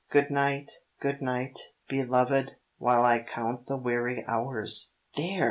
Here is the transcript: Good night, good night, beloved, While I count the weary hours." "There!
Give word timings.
Good 0.09 0.31
night, 0.31 0.71
good 0.99 1.21
night, 1.21 1.59
beloved, 1.87 2.53
While 2.79 3.03
I 3.05 3.21
count 3.21 3.67
the 3.67 3.77
weary 3.77 4.25
hours." 4.27 4.93
"There! 5.15 5.39